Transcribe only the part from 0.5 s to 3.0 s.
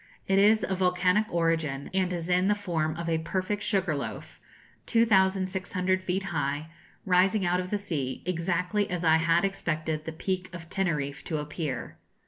of volcanic origin, and is in the form